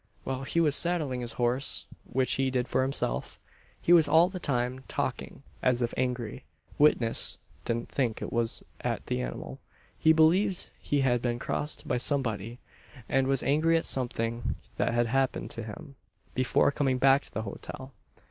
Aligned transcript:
While 0.23 0.45
he 0.45 0.59
was 0.59 0.75
saddling 0.75 1.21
his 1.21 1.33
horse 1.33 1.85
which 2.11 2.33
he 2.33 2.49
did 2.49 2.67
for 2.67 2.81
himself 2.81 3.39
he 3.79 3.93
was 3.93 4.07
all 4.07 4.29
the 4.29 4.39
time 4.39 4.83
talking, 4.87 5.43
as 5.61 5.83
if 5.83 5.93
angry. 5.95 6.43
Witness 6.79 7.37
didn't 7.65 7.89
think 7.89 8.19
it 8.19 8.33
was 8.33 8.63
at 8.79 9.05
the 9.05 9.21
animal. 9.21 9.59
He 9.99 10.11
believed 10.11 10.69
he 10.79 11.01
had 11.01 11.21
been 11.21 11.37
crossed 11.37 11.87
by 11.87 11.97
somebody, 11.97 12.57
and 13.07 13.27
was 13.27 13.43
angry 13.43 13.77
at 13.77 13.85
something 13.85 14.55
that 14.77 14.91
had 14.91 15.05
happened 15.05 15.51
to 15.51 15.61
him, 15.61 15.93
before 16.33 16.71
coming 16.71 16.97
back 16.97 17.21
to 17.21 17.31
the 17.31 17.43
hotel. 17.43 17.93